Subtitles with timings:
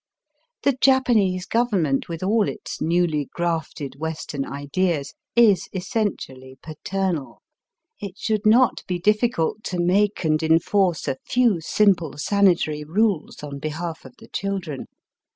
[0.63, 7.43] The Japanese Government, with all its newly grafted Western ideas, is essentially paternal.
[7.99, 13.59] It should not be difficult to make and enforce a few simple sanitary rules on
[13.59, 14.87] behalf of the children.